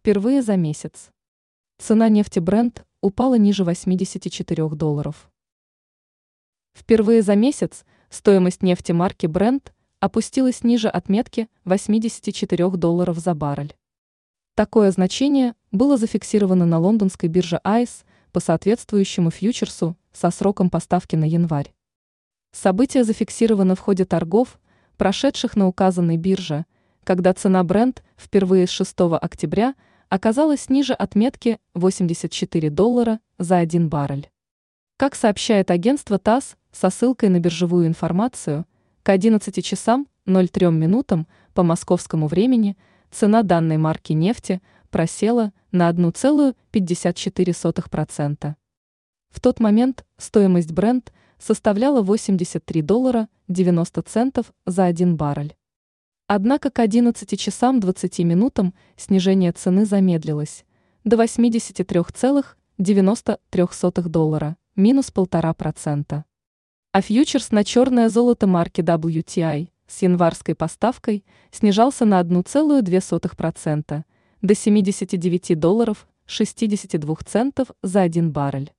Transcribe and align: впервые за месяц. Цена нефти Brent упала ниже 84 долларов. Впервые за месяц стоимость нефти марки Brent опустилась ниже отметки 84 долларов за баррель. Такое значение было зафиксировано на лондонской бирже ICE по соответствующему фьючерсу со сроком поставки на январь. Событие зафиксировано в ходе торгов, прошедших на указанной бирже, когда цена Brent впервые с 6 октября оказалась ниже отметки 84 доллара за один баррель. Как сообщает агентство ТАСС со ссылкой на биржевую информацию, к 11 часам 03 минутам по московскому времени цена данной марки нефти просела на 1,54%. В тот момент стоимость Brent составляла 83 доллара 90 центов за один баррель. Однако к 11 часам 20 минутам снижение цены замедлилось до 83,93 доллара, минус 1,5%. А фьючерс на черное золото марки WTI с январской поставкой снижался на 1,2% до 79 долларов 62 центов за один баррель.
впервые 0.00 0.40
за 0.40 0.56
месяц. 0.56 1.10
Цена 1.76 2.08
нефти 2.08 2.38
Brent 2.38 2.84
упала 3.02 3.34
ниже 3.34 3.64
84 3.64 4.70
долларов. 4.70 5.30
Впервые 6.72 7.20
за 7.20 7.36
месяц 7.36 7.84
стоимость 8.08 8.62
нефти 8.62 8.92
марки 8.92 9.26
Brent 9.26 9.72
опустилась 9.98 10.64
ниже 10.64 10.88
отметки 10.88 11.50
84 11.66 12.70
долларов 12.70 13.18
за 13.18 13.34
баррель. 13.34 13.76
Такое 14.54 14.90
значение 14.90 15.54
было 15.70 15.98
зафиксировано 15.98 16.64
на 16.64 16.78
лондонской 16.78 17.28
бирже 17.28 17.60
ICE 17.62 18.04
по 18.32 18.40
соответствующему 18.40 19.30
фьючерсу 19.30 19.98
со 20.12 20.30
сроком 20.30 20.70
поставки 20.70 21.14
на 21.14 21.26
январь. 21.26 21.74
Событие 22.52 23.04
зафиксировано 23.04 23.74
в 23.74 23.80
ходе 23.80 24.06
торгов, 24.06 24.58
прошедших 24.96 25.56
на 25.56 25.66
указанной 25.66 26.16
бирже, 26.16 26.64
когда 27.04 27.34
цена 27.34 27.60
Brent 27.64 27.98
впервые 28.16 28.66
с 28.66 28.70
6 28.70 28.94
октября 29.20 29.74
оказалась 30.10 30.68
ниже 30.68 30.92
отметки 30.92 31.58
84 31.74 32.68
доллара 32.68 33.20
за 33.38 33.56
один 33.56 33.88
баррель. 33.88 34.28
Как 34.98 35.14
сообщает 35.14 35.70
агентство 35.70 36.18
ТАСС 36.18 36.58
со 36.72 36.90
ссылкой 36.90 37.30
на 37.30 37.40
биржевую 37.40 37.86
информацию, 37.86 38.66
к 39.02 39.08
11 39.08 39.64
часам 39.64 40.06
03 40.26 40.66
минутам 40.66 41.26
по 41.54 41.62
московскому 41.62 42.26
времени 42.26 42.76
цена 43.10 43.42
данной 43.42 43.78
марки 43.78 44.12
нефти 44.12 44.60
просела 44.90 45.54
на 45.72 45.88
1,54%. 45.88 48.54
В 49.30 49.40
тот 49.40 49.60
момент 49.60 50.04
стоимость 50.18 50.72
Brent 50.72 51.08
составляла 51.38 52.02
83 52.02 52.82
доллара 52.82 53.30
90 53.48 54.02
центов 54.02 54.52
за 54.66 54.84
один 54.84 55.16
баррель. 55.16 55.56
Однако 56.32 56.70
к 56.70 56.78
11 56.78 57.40
часам 57.40 57.80
20 57.80 58.20
минутам 58.20 58.72
снижение 58.96 59.50
цены 59.50 59.84
замедлилось 59.84 60.64
до 61.02 61.16
83,93 61.16 64.08
доллара, 64.08 64.56
минус 64.76 65.10
1,5%. 65.12 66.22
А 66.92 67.02
фьючерс 67.02 67.50
на 67.50 67.64
черное 67.64 68.08
золото 68.08 68.46
марки 68.46 68.80
WTI 68.80 69.70
с 69.88 70.02
январской 70.02 70.54
поставкой 70.54 71.24
снижался 71.50 72.04
на 72.04 72.20
1,2% 72.20 74.04
до 74.40 74.54
79 74.54 75.58
долларов 75.58 76.06
62 76.26 77.16
центов 77.26 77.72
за 77.82 78.02
один 78.02 78.30
баррель. 78.30 78.72